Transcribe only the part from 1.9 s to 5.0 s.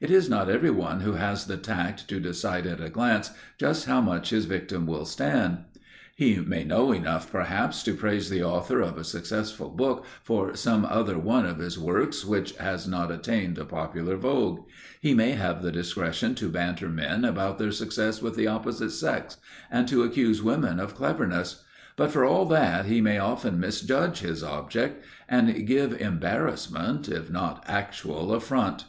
to decide at a glance just how much his victim